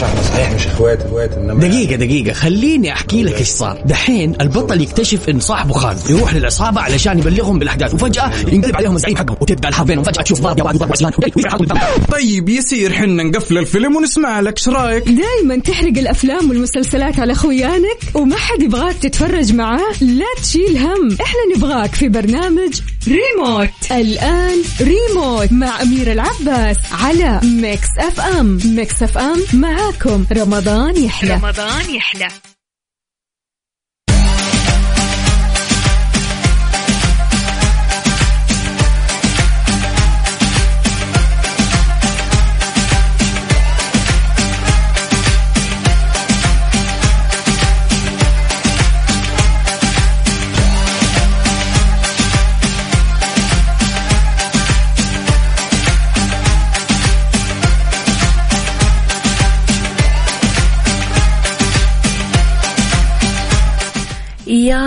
باشا 0.00 0.12
إحنا 0.12 0.22
صحيح 0.22 0.52
مش 0.52 0.66
إخوات 0.66 1.02
إخوات 1.02 1.32
إنما 1.32 1.60
دقيقة 1.60 1.96
دقيقة. 1.96 2.32
خليني 2.32 2.92
أحكي 2.92 3.22
لك 3.22 3.38
إيش 3.38 3.48
صار، 3.48 3.82
دحين 3.86 4.40
البطل 4.40 4.80
يكتشف 4.80 5.28
إن 5.28 5.40
صاحبه 5.40 5.72
خان، 5.72 5.96
يروح 6.10 6.34
للعصابة 6.34 6.80
علشان 6.80 7.18
يبلغهم 7.18 7.58
بالأحداث، 7.58 7.94
وفجأة 7.94 8.32
ينقلب 8.52 8.76
عليهم 8.76 8.96
الزعيم 8.96 9.16
حقهم، 9.16 9.36
وتبدأ 9.40 9.68
الحرب 9.68 9.86
بينهم 9.86 10.04
فجأة 10.04 10.22
تشوف 10.22 10.40
ضرب 10.40 10.58
يا 10.58 10.64
وضرب 10.64 10.92
عصيان، 10.92 11.10
طيب 12.12 12.48
يصير 12.48 12.92
حنا 12.92 13.22
نقفل 13.22 13.58
الفيلم 13.58 13.96
ونسمع 13.96 14.40
لك 14.40 14.58
إيش 14.58 14.68
رأيك؟ 14.68 15.04
دايما 15.04 15.62
تحرق 15.64 15.98
الأفلام 15.98 16.50
والمسلسلات 16.50 17.20
على 17.20 17.34
خويانك 17.34 17.98
وما 18.14 18.36
حد 18.36 18.62
يبغاك 18.62 18.96
تتفرج 18.96 19.52
معاه. 19.52 19.92
لا 20.00 20.42
تشيل 20.42 20.78
هم. 20.78 21.16
إحنا 21.20 21.56
نبغاك 21.56 21.94
في 21.94 22.08
برنامج 22.08 22.80
ريموت. 23.08 23.68
الآن 23.90 24.62
ريموت 24.80 25.52
مع 25.52 25.82
أمير 25.82 26.12
العباس 26.12 26.76
على 26.92 27.40
ميكس 27.44 27.88
أف 27.98 28.20
أم. 28.20 28.58
ميكس 28.64 29.02
أف 29.02 29.18
أم 29.18 29.38
معاكم 29.88 30.26
رمضان 30.32 30.96
يحلى. 30.96 31.34
رمضان 31.34 31.94
يحلى. 31.94 32.28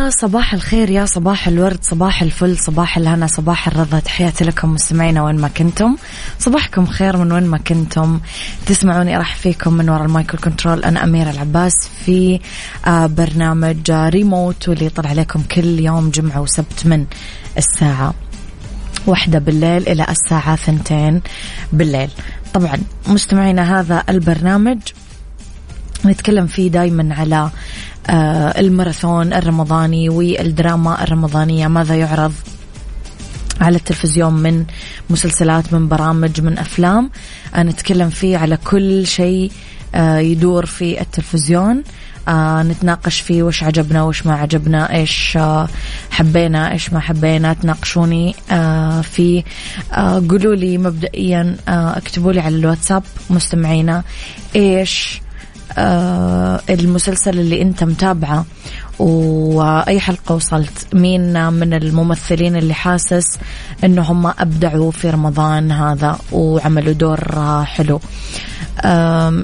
يا 0.01 0.09
صباح 0.09 0.53
الخير 0.53 0.89
يا 0.89 1.05
صباح 1.05 1.47
الورد 1.47 1.83
صباح 1.83 2.21
الفل 2.21 2.57
صباح 2.57 2.97
الهنا 2.97 3.27
صباح 3.27 3.67
الرضا. 3.67 3.99
تحياتي 3.99 4.43
لكم 4.43 4.73
مستمعينا 4.73 5.23
وين 5.23 5.35
ما 5.35 5.47
كنتم. 5.47 5.95
صباحكم 6.39 6.85
خير 6.85 7.17
من 7.17 7.31
وين 7.31 7.43
ما 7.43 7.57
كنتم. 7.57 8.19
تسمعوني 8.65 9.17
راح 9.17 9.35
فيكم 9.35 9.73
من 9.73 9.89
وراء 9.89 10.05
ال 10.05 10.11
mic 10.11 10.28
وال 10.28 10.39
control 10.39 10.83
أنا 10.83 11.03
أميرة 11.03 11.29
العباس 11.29 11.73
في 12.05 12.39
آه، 12.87 13.07
برنامج 13.07 13.91
ريموت 13.91 14.69
واللي 14.69 14.85
يطلع 14.85 15.09
عليكم 15.09 15.43
كل 15.43 15.79
يوم 15.79 16.09
جمعة 16.09 16.41
وسبت 16.41 16.85
من 16.85 17.05
الساعة 17.57 18.13
واحدة 19.07 19.39
بالليل 19.39 19.87
إلى 19.87 20.05
الساعة 20.09 20.55
ثنتين 20.55 21.21
بالليل. 21.73 22.09
طبعا 22.53 22.77
مستمعينا 23.07 23.79
هذا 23.79 24.03
البرنامج 24.09 24.79
نتكلم 26.05 26.47
فيه 26.47 26.71
دايما 26.71 27.15
على 27.15 27.49
آه، 28.09 28.59
الماراثون 28.59 29.33
الرمضاني 29.33 30.09
والدراما 30.09 31.03
الرمضانية. 31.03 31.67
ماذا 31.67 31.95
يعرض 31.95 32.33
على 33.61 33.77
التلفزيون 33.77 34.33
من 34.33 34.65
مسلسلات 35.09 35.73
من 35.73 35.87
برامج 35.87 36.41
من 36.41 36.57
أفلام؟ 36.57 37.09
آه، 37.55 37.63
نتكلم 37.63 38.09
فيه 38.09 38.37
على 38.37 38.57
كل 38.57 39.07
شيء 39.07 39.51
آه، 39.95 40.17
يدور 40.17 40.65
في 40.65 41.01
التلفزيون. 41.01 41.83
نتناقش 42.61 43.19
فيه 43.21 43.43
وش 43.43 43.63
عجبنا 43.63 44.03
وش 44.03 44.25
ما 44.25 44.33
عجبنا 44.33 44.93
إيش 44.93 45.37
حبينا 46.11 46.71
إيش 46.71 46.93
ما 46.93 46.99
حبينا. 46.99 47.53
تناقشوني 47.53 48.35
آه 48.51 49.01
في 49.01 49.43
قولوا 50.29 50.55
لي 50.55 50.77
مبدئيا 50.77 51.57
اكتبوا 51.67 52.33
لي 52.33 52.39
على 52.39 52.55
الواتساب 52.55 53.03
مستمعينا 53.29 54.03
إيش 54.55 55.21
المسلسل 56.69 57.39
اللي 57.39 57.61
انت 57.61 57.83
متابعه 57.83 58.45
وأي 58.99 59.99
حلقة 59.99 60.35
وصلت 60.35 60.87
مين 60.93 61.49
من 61.53 61.73
الممثلين 61.73 62.55
اللي 62.55 62.73
حاسس 62.73 63.37
إنه 63.83 64.01
هم 64.01 64.27
أبدعوا 64.27 64.91
في 64.91 65.09
رمضان 65.09 65.71
هذا 65.71 66.19
وعملوا 66.31 66.93
دور 66.93 67.19
آه، 67.33 67.63
حلو 67.63 67.99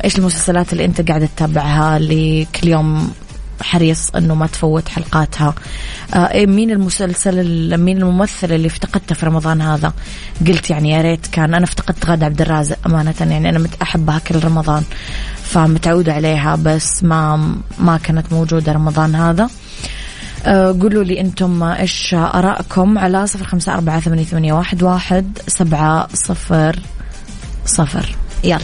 إيش 0.03 0.17
المسلسلات 0.17 0.73
اللي 0.73 0.85
انت 0.85 1.09
قاعد 1.09 1.29
تتابعها 1.35 1.97
اللي 1.97 2.47
كل 2.61 2.67
يوم 2.67 3.11
حريص 3.61 4.09
إنه 4.15 4.35
ما 4.35 4.47
تفوت 4.47 4.89
حلقاتها؟ 4.89 5.55
آه 6.13 6.45
مين 6.45 6.71
المسلسل 6.71 7.77
مين 7.77 7.97
الممثل 7.97 8.51
اللي 8.51 8.67
افتقدته 8.67 9.15
في 9.15 9.25
رمضان 9.25 9.61
هذا؟ 9.61 9.93
قلت 10.47 10.69
يعني 10.69 10.91
يا 10.91 11.01
ريت 11.01 11.27
كان 11.27 11.53
أنا 11.53 11.63
افتقدت 11.63 12.05
غادة 12.05 12.25
عبد 12.25 12.41
الرازق 12.41 12.77
أمانة 12.85 13.13
يعني 13.19 13.49
أنا 13.49 13.67
احبها 13.81 14.19
كل 14.19 14.43
رمضان. 14.43 14.83
فمتعودة 15.47 16.13
عليها 16.13 16.55
بس 16.55 17.03
ما 17.03 17.55
ما 17.79 17.97
كانت 17.97 18.33
موجودة 18.33 18.71
رمضان 18.71 19.15
هذا. 19.15 19.49
آه، 20.45 20.75
قولوا 20.81 21.03
لي 21.03 21.21
أنتم 21.21 21.63
إيش 21.63 22.13
آرائكم 22.13 22.97
على 22.97 23.27
صفر 23.27 23.45
خمسة 23.45 23.73
أربعة 23.73 23.99
ثمانية, 23.99 24.23
ثمانية 24.23 24.53
واحد, 24.53 24.83
واحد 24.83 25.37
سبعة 25.47 26.07
صفر 26.13 26.79
صفر. 27.65 28.15
يلا. 28.43 28.59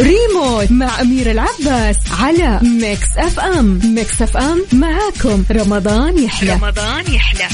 ريموت 0.00 0.72
مع 0.72 1.00
أميرة 1.00 1.30
العباس 1.30 1.96
على 2.20 2.60
Mix 2.62 3.16
FM. 3.16 3.80
Mix 3.94 4.22
FM 4.22 4.64
معاكم. 4.72 5.44
رمضان 5.50 6.18
يحلى. 6.18 6.52
رمضان 6.52 7.04
يحلى. 7.14 7.48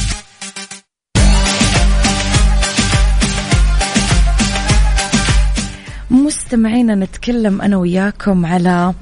مستمعينا 6.53 6.95
نتكلم 6.95 7.63
أنا 7.63 7.77
وياكم 7.77 8.47
على 8.47 8.95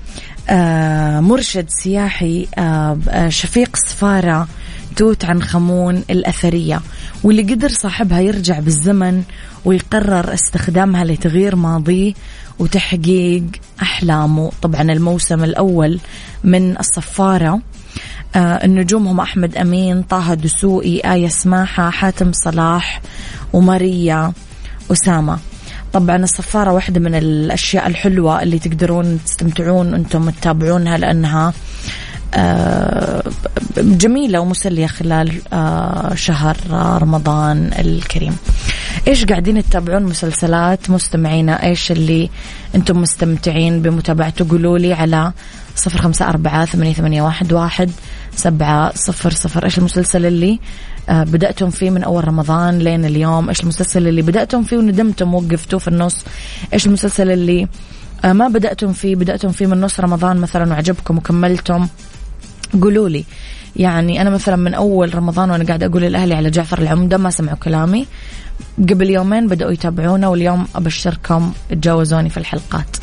آه، 0.49 1.21
مرشد 1.21 1.67
سياحي 1.69 2.47
آه، 2.59 2.99
آه، 3.09 3.29
شفيق 3.29 3.77
صفارة 3.77 4.49
توت 4.97 5.25
عنخ 5.25 5.57
آمون 5.57 6.05
الأثرية. 6.11 6.81
واللي 7.25 7.43
قدر 7.43 7.69
صاحبها 7.69 8.21
يرجع 8.21 8.59
بالزمن 8.59 9.23
ويقرر 9.65 10.35
استخدامها 10.35 11.05
لتغيير 11.05 11.57
ماضيه 11.57 12.13
وتحقيق 12.59 13.45
أحلامه. 13.83 14.51
طبعا 14.63 14.83
الموسم 14.83 15.45
الأول 15.45 16.01
من 16.45 16.79
الصفارة. 16.79 17.61
النجوم 18.37 19.07
هم 19.07 19.21
أحمد 19.21 19.57
أمين 19.57 20.03
طه 20.03 20.35
دسوقي 20.35 21.01
آية 21.15 21.29
سماحة 21.29 21.91
حاتم 21.91 22.33
صلاح 22.33 23.01
وماريا 23.53 24.33
أسامة. 24.93 25.50
طبعا 25.93 26.17
الصفارة 26.17 26.73
واحدة 26.73 27.01
من 27.01 27.15
الأشياء 27.15 27.87
الحلوة 27.87 28.43
اللي 28.43 28.59
تقدرون 28.59 29.21
تستمتعون 29.27 29.95
أنتم 29.95 30.31
تتابعونها 30.31 30.99
لأنها 30.99 31.53
آه، 32.35 33.23
جميلة 33.77 34.41
ومسلية 34.41 34.87
خلال 34.87 35.33
آه، 35.53 36.15
شهر 36.15 36.57
رمضان 37.03 37.71
الكريم. 37.79 38.37
إيش 39.09 39.25
قاعدين 39.25 39.63
تتابعون 39.65 40.03
مسلسلات 40.03 40.91
مستمعينا؟ 40.91 41.67
إيش 41.67 41.93
اللي 41.93 42.31
أنتم 42.75 43.01
مستمتعين 43.01 43.83
بمتابعته؟ 43.83 44.49
قولوا 44.51 44.79
لي 44.79 44.93
على 44.93 45.33
صفر 45.77 45.99
خمسة 45.99 46.29
أربعة 46.29 46.65
ثمانية, 46.65 46.93
ثمانية 46.93 47.23
واحد, 47.23 47.53
واحد 47.53 47.91
سبعة 48.37 48.93
صفر 48.95 49.31
صفر. 49.31 49.65
إيش 49.65 49.79
المسلسل 49.79 50.27
اللي 50.27 50.59
آه، 51.09 51.25
بدأتم 51.25 51.71
فيه 51.71 51.91
من 51.91 52.03
أول 52.03 52.29
رمضان 52.29 52.79
لين 52.79 53.05
اليوم؟ 53.05 53.49
إيش 53.49 53.61
المسلسل 53.61 54.09
اللي 54.09 54.23
بدأتم 54.23 54.63
فيه 54.63 54.77
وندمتم 54.77 55.35
وقفتوه 55.35 55.81
في 55.81 55.89
النص؟ 55.89 56.17
إيش 56.73 56.87
المسلسل 56.87 57.31
اللي 57.31 57.69
آه، 58.25 58.33
ما 58.33 58.49
بدأتم 58.49 58.93
فيه 58.93 59.17
بدأتم 59.17 59.53
فيه 59.53 59.67
من 59.67 59.81
نص 59.81 60.01
رمضان 60.01 60.37
مثلا 60.37 60.71
وعجبكم 60.73 61.19
وكملتم؟ 61.19 61.89
قولوا 62.83 63.09
لي. 63.09 63.25
يعني 63.77 64.21
أنا 64.21 64.31
مثلا 64.31 64.57
من 64.57 64.75
أول 64.75 65.15
رمضان 65.15 65.51
وأنا 65.51 65.65
قاعدة 65.65 65.87
أقول 65.87 66.03
لأهلي 66.03 66.35
على 66.35 66.51
جعفر 66.51 66.79
العمدة 66.79 67.19
ما 67.19 67.31
سمعوا 67.31 67.57
كلامي. 67.57 68.07
قبل 68.79 69.11
يومين 69.11 69.49
بدأوا 69.49 69.73
يتابعونا 69.73 70.29
واليوم 70.29 70.67
أبشركم 70.75 71.53
تجاوزوني 71.71 72.31
في 72.31 72.37
الحلقات. 72.37 72.97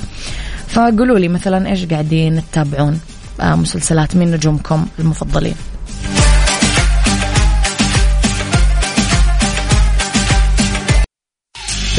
فقولوا 0.68 1.20
لي 1.20 1.28
مثلا 1.28 1.70
إيش 1.70 1.86
قاعدين 1.86 2.42
تتابعون؟ 2.52 3.00
آه، 3.42 3.56
مسلسلات 3.56 4.16
مين 4.16 4.32
نجومكم 4.32 4.86
المفضلين؟ 5.00 5.56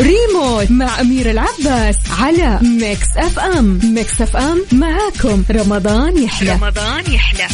ريموت 0.00 0.70
مع 0.70 1.00
أميرة 1.00 1.30
العباس 1.30 1.96
على 2.20 2.58
Mix 2.62 3.16
FM. 3.16 3.80
Mix 3.84 4.22
FM 4.22 4.64
معاكم. 4.72 5.44
رمضان 5.50 6.22
يحلى. 6.22 6.52
رمضان 6.52 7.12
يحلى. 7.12 7.48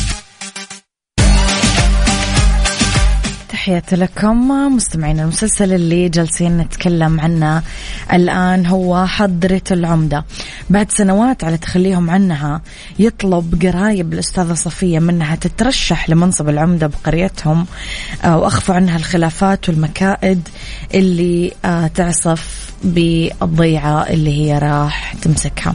تحياتي 3.65 3.97
لكم 3.97 4.49
مستمعين 4.49 5.21
المسلسل 5.21 5.73
اللي 5.73 6.09
جالسين 6.09 6.59
نتكلم 6.59 7.21
عنه 7.21 7.63
الآن 8.13 8.67
هو 8.67 9.07
حضرة 9.07 9.63
العمدة. 9.71 10.25
بعد 10.71 10.91
سنوات 10.91 11.45
على 11.45 11.57
تخليهم 11.57 12.11
عنها 12.11 12.61
يطلب 12.99 13.63
قرايب 13.63 14.13
الأستاذة 14.13 14.55
صفية 14.55 14.99
منها 14.99 15.37
تترشح 15.37 16.11
لمنصب 16.11 16.49
العمدة 16.49 16.87
بقريتهم 16.87 17.67
آه، 18.25 18.39
وأخفوا 18.39 18.75
عنها 18.75 18.97
الخلافات 18.97 19.69
والمكائد 19.69 20.49
اللي 20.95 21.53
آه، 21.65 21.87
تعصف 21.87 22.73
بالضيعة 22.85 24.03
اللي 24.03 24.31
هي 24.41 24.59
راح 24.59 25.15
تمسكها. 25.23 25.75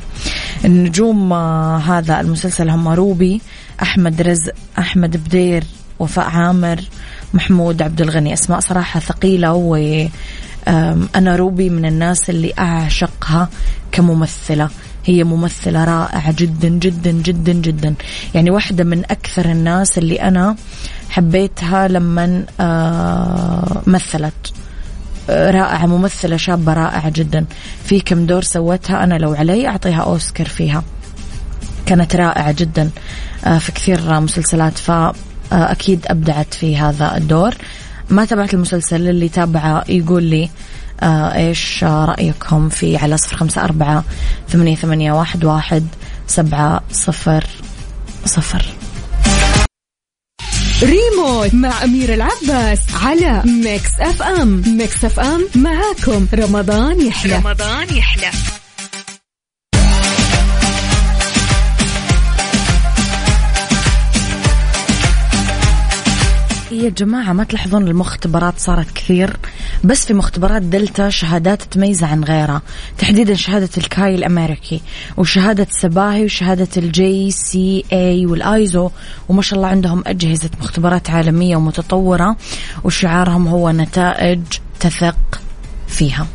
النجوم 0.65 1.33
آه، 1.33 1.77
هذا 1.77 2.21
المسلسل 2.21 2.69
هم 2.69 2.87
روبي 2.87 3.41
أحمد 3.81 4.21
رزق 4.21 4.53
أحمد 4.79 5.17
بدير 5.17 5.63
وفاء 5.99 6.25
عامر 6.25 6.81
محمود 7.33 7.81
عبد 7.81 8.01
الغني. 8.01 8.33
أسماء 8.33 8.59
صراحة 8.59 8.99
ثقيلة 8.99 9.53
و 9.53 9.75
أنا 11.15 11.35
روبي 11.35 11.69
من 11.69 11.85
الناس 11.85 12.29
اللي 12.29 12.53
أعشقها 12.59 13.49
كممثلة. 13.91 14.69
هي 15.05 15.23
ممثلة 15.23 15.83
رائعة 15.83 16.31
جدا 16.31 16.67
جدا 16.69 17.11
جدا 17.11 17.53
جدا. 17.53 17.93
يعني 18.35 18.49
واحدة 18.51 18.83
من 18.83 19.03
أكثر 19.11 19.45
الناس 19.45 19.97
اللي 19.97 20.21
أنا 20.21 20.55
حبيتها 21.09 21.87
لما 21.87 22.43
آه، 22.59 23.81
مثلت. 23.87 24.53
رائعة 25.29 25.85
ممثلة 25.85 26.37
شابة 26.37 26.73
رائعة 26.73 27.09
جدا. 27.09 27.45
في 27.85 27.99
كم 27.99 28.25
دور 28.25 28.41
سوتها 28.41 29.03
أنا 29.03 29.15
لو 29.15 29.33
علي 29.33 29.67
أعطيها 29.67 30.01
أوسكار 30.01 30.47
فيها. 30.47 30.83
كانت 31.85 32.15
رائعة 32.15 32.51
جدا. 32.51 32.89
آه، 33.45 33.57
في 33.57 33.71
كثير 33.71 34.19
مسلسلات. 34.19 34.77
ف 34.77 34.91
أكيد 35.51 36.05
أبدعت 36.07 36.53
في 36.53 36.77
هذا 36.77 37.17
الدور. 37.17 37.55
ما 38.09 38.25
تابعت 38.25 38.53
المسلسل 38.53 39.09
اللي 39.09 39.29
تابعه 39.29 39.83
يقول 39.89 40.23
لي 40.23 40.49
آه 41.01 41.35
إيش 41.35 41.83
رأيكم 41.83 42.69
في 42.69 42.97
على 42.97 43.17
صفر 43.17 43.37
خمسة 43.37 43.63
أربعة 43.63 44.03
ثمانية, 44.49 44.75
ثمانية 44.75 45.11
واحد, 45.11 45.45
واحد 45.45 45.87
سبعة 46.27 46.81
صفر 46.91 47.43
صفر. 48.25 48.65
ريموت 50.83 51.53
مع 51.53 51.83
أميرة 51.83 52.13
العباس 52.13 52.79
على 53.01 53.43
Mix 53.45 53.99
FM. 53.99 54.63
Mix 54.77 55.05
FM 55.05 55.47
معاكم. 55.55 56.27
رمضان 56.33 57.07
يحلى. 57.07 57.35
رمضان 57.35 57.95
يحلى. 57.95 58.31
يا 66.79 66.89
جماعة 66.89 67.33
ما 67.33 67.43
تلاحظون 67.43 67.87
المختبرات 67.87 68.53
صارت 68.57 68.91
كثير 68.91 69.37
بس 69.83 70.05
في 70.05 70.13
مختبرات 70.13 70.61
دلتا 70.61 71.09
شهادات 71.09 71.63
تميز 71.63 72.03
عن 72.03 72.23
غيرها. 72.23 72.61
تحديدا 72.97 73.33
شهادة 73.33 73.69
ال 73.77 73.87
CAP 73.87 74.15
الأمريكي 74.15 74.81
وشهادة 75.17 75.67
سباهي 75.69 76.25
وشهادة 76.25 76.67
ال 76.77 77.31
JCI 77.31 77.83
وال 77.93 78.25
ISO 78.25 78.89
وما 79.29 79.41
شاء 79.41 79.57
الله 79.57 79.69
عندهم 79.69 80.03
أجهزة 80.07 80.49
مختبرات 80.61 81.09
عالمية 81.09 81.55
ومتطورة 81.55 82.37
وشعارهم 82.83 83.47
هو 83.47 83.71
نتائج 83.71 84.41
تثق 84.79 85.41
فيها. 85.87 86.27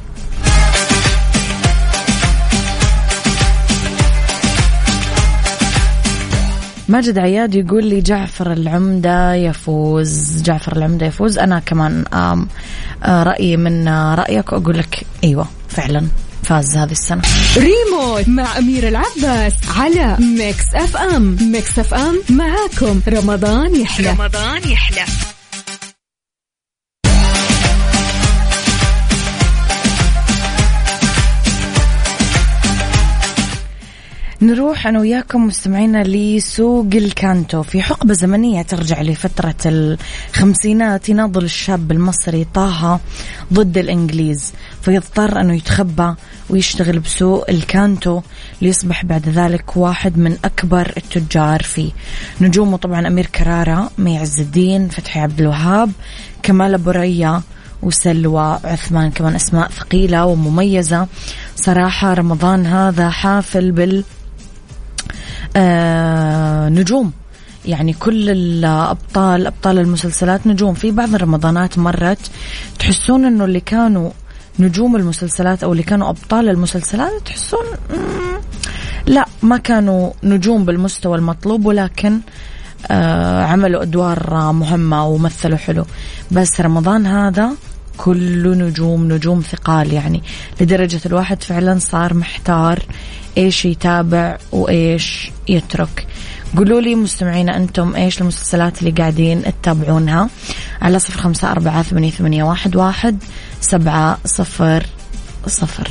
ماجد 6.89 7.19
عياد 7.19 7.55
يقول 7.55 7.87
لي 7.87 8.01
جعفر 8.01 8.53
العمدة 8.53 9.35
يفوز. 9.35 10.43
جعفر 10.43 10.77
العمدة 10.77 11.07
يفوز. 11.07 11.39
أنا 11.39 11.59
كمان 11.61 12.05
آه، 12.13 13.23
رأيي 13.23 13.57
من 13.57 13.89
رأيك 13.89 14.53
أقول 14.53 14.79
لك 14.79 15.07
أيوة 15.25 15.49
فعلا 15.69 16.07
فاز 16.43 16.77
هذه 16.77 16.93
السنة. 16.93 17.23
ريموت 17.57 18.29
مع 18.29 18.59
أميرة 18.59 18.89
العباس 18.89 19.53
على 19.77 20.17
Mix 20.21 20.75
FM. 20.75 21.37
Mix 21.41 21.79
FM 21.79 22.21
معاكم. 22.31 23.01
رمضان 23.09 23.81
يحلى. 23.81 24.11
رمضان 24.11 24.71
يحلى. 24.71 25.34
نروح 34.45 34.87
أنا 34.87 35.01
وياكم 35.01 35.47
مستمعينا 35.47 36.03
لسوق 36.05 36.87
الكانتو 36.95 37.63
في 37.63 37.83
حقبة 37.83 38.15
زمنية 38.15 38.63
ترجع 38.63 39.03
لفترة 39.03 39.55
الخمسينات. 39.67 41.09
يناضل 41.09 41.45
الشاب 41.45 41.93
المصري 41.93 42.47
طه 42.55 43.01
ضد 43.53 43.79
الإنجليز 43.79 44.53
فيضطر 44.83 45.41
أنه 45.41 45.55
يتخبى 45.55 46.15
ويشتغل 46.51 46.99
بسوق 46.99 47.51
الكانتو 47.51 48.21
ليصبح 48.63 49.05
بعد 49.05 49.29
ذلك 49.29 49.77
واحد 49.77 50.19
من 50.19 50.37
أكبر 50.45 50.93
التجار 50.97 51.63
فيه 51.63 51.91
نجومه. 52.41 52.77
طبعا 52.77 53.07
أمير 53.07 53.27
كرارة 53.27 53.91
مي 53.99 54.19
عز 54.19 54.41
الدين 54.41 54.89
فتحي 54.89 55.21
عبد 55.21 55.41
الوهاب 55.41 55.91
كمال 56.43 56.75
أبو 56.75 56.91
رية 56.91 57.43
وسلوى 57.83 58.59
عثمان 58.65 59.11
كمان 59.11 59.35
أسماء 59.35 59.69
ثقيلة 59.69 60.25
ومميزة. 60.27 61.07
صراحة 61.57 62.15
رمضان 62.15 62.67
هذا 62.67 63.11
حافل 63.11 63.73
بال 63.73 64.05
نجوم. 66.69 67.13
يعني 67.65 67.93
كل 67.93 68.31
الأبطال 68.31 69.47
أبطال 69.47 69.79
المسلسلات 69.79 70.47
نجوم. 70.47 70.75
في 70.75 70.91
بعض 70.91 71.15
الرمضانات 71.15 71.79
مرت 71.79 72.31
تحسون 72.79 73.25
إنه 73.25 73.45
اللي 73.45 73.61
كانوا 73.61 74.11
نجوم 74.59 74.97
المسلسلات 74.97 75.63
أو 75.63 75.73
اللي 75.73 75.83
كانوا 75.83 76.09
أبطال 76.09 76.49
المسلسلات 76.49 77.13
تحسون 77.27 77.65
لا 79.07 79.25
ما 79.43 79.57
كانوا 79.57 80.13
نجوم 80.23 80.65
بالمستوى 80.65 81.19
المطلوب 81.19 81.67
ولكن 81.67 82.21
آه 82.91 83.45
عملوا 83.45 83.83
أدوار 83.83 84.53
مهمة 84.53 85.07
ومثلوا 85.07 85.59
حلو. 85.59 85.85
بس 86.31 86.61
رمضان 86.61 87.07
هذا 87.07 87.51
كله 87.97 88.55
نجوم 88.55 89.13
نجوم 89.13 89.41
ثقال 89.41 89.93
يعني. 89.93 90.23
لدرجة 90.61 91.01
الواحد 91.07 91.43
فعلا 91.43 91.79
صار 91.79 92.15
محتار 92.15 92.79
إيش 93.39 93.65
يتابع 93.65 94.39
وإيش 94.53 95.31
يترك. 95.49 96.07
قولوا 96.57 96.81
لي 96.81 96.95
مستمعينا 96.95 97.57
أنتم 97.57 97.95
إيش 97.95 98.21
المسلسلات 98.21 98.79
اللي 98.83 98.91
قاعدين 98.91 99.43
تتابعونها؟ 99.63 100.29
على 100.83 100.99
صفر 100.99 101.21
خمسة 101.21 101.51
أربعة 101.51 101.83
ثمانية, 101.83 102.11
ثمانية 102.11 102.43
واحد, 102.45 102.77
واحد 102.77 103.19
سبعة 103.61 104.19
صفر 104.25 104.87
صفر. 105.47 105.91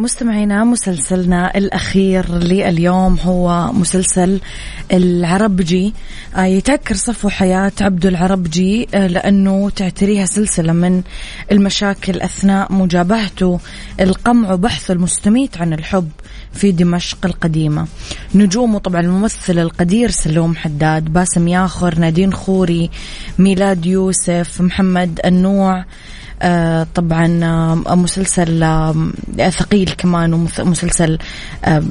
مستمعينا 0.00 0.64
مسلسلنا 0.64 1.58
الأخير 1.58 2.34
لليوم 2.34 3.18
هو 3.22 3.72
مسلسل 3.72 4.40
العربجي. 4.92 5.94
آه، 6.36 6.44
يتذكر 6.44 6.94
صفو 6.94 7.28
حياة 7.28 7.72
عبد 7.80 8.06
العربجي 8.06 8.88
آه، 8.94 9.06
لأنه 9.06 9.70
تعتريها 9.70 10.26
سلسلة 10.26 10.72
من 10.72 11.02
المشاكل 11.52 12.20
أثناء 12.20 12.72
مجابهته 12.72 13.60
القمع 14.00 14.52
وبحث 14.52 14.90
المستميت 14.90 15.58
عن 15.58 15.72
الحب 15.72 16.10
في 16.52 16.72
دمشق 16.72 17.26
القديمة. 17.26 17.86
نجومه 18.34 18.78
طبعا 18.78 19.00
الممثل 19.00 19.58
القدير 19.58 20.10
سلوم 20.10 20.56
حداد 20.56 21.04
باسم 21.04 21.48
ياخر 21.48 21.98
نادين 21.98 22.32
خوري 22.32 22.90
ميلاد 23.38 23.86
يوسف 23.86 24.60
محمد 24.60 25.20
النوع 25.24 25.84
طبعا 26.94 27.40
آه، 27.44 27.94
مسلسل 27.94 28.62
آه، 28.62 28.94
ثقيل 29.50 29.90
كمان 29.98 30.32
ومسلسل 30.34 31.18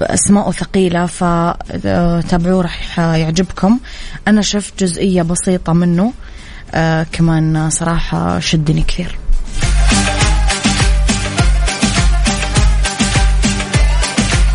أسماءه 0.02 0.52
ثقيلة 0.52 1.06
فتابعوه 1.06 2.62
راح 2.62 3.00
يعجبكم. 3.00 3.80
أنا 4.28 4.42
شفت 4.42 4.84
جزئية 4.84 5.22
بسيطة 5.22 5.74
منه 5.74 6.14
كمان 7.12 7.70
صراحة 7.70 8.40
شدني 8.40 8.82
كثير. 8.82 9.20